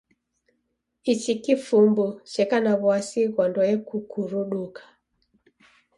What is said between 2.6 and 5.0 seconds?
na w'asi ghwa ndoe kukuruduka.